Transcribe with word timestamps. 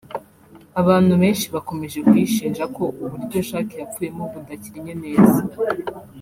abantu 0.81 1.13
benshi 1.21 1.45
bakomeje 1.55 1.97
kuyishinja 2.07 2.63
ko 2.75 2.83
uburyo 3.03 3.37
Jack 3.47 3.67
yapfuyemo 3.81 4.23
budakinnye 4.33 4.93
neza 5.03 5.41